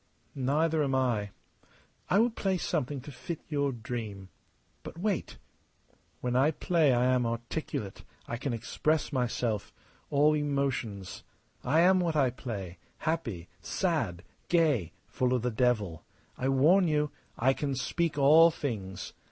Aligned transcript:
"Neither 0.33 0.83
am 0.83 0.95
I. 0.95 1.29
I 2.09 2.17
will 2.17 2.31
play 2.31 2.57
something 2.57 3.01
to 3.01 3.11
fit 3.11 3.39
your 3.49 3.71
dream. 3.71 4.29
But 4.81 4.97
wait! 4.97 5.37
When 6.21 6.35
I 6.35 6.49
play 6.49 6.91
I 6.91 7.05
am 7.05 7.27
articulate. 7.27 8.03
I 8.27 8.37
can 8.37 8.51
express 8.51 9.13
myself 9.13 9.71
all 10.09 10.33
emotions. 10.33 11.23
I 11.63 11.81
am 11.81 11.99
what 11.99 12.15
I 12.15 12.31
play 12.31 12.79
happy, 12.97 13.47
sad, 13.61 14.23
gay, 14.49 14.91
full 15.05 15.35
of 15.35 15.43
the 15.43 15.51
devil. 15.51 16.03
I 16.35 16.49
warn 16.49 16.87
you. 16.87 17.11
I 17.37 17.53
can 17.53 17.75
speak 17.75 18.17
all 18.17 18.49
things. 18.49 19.13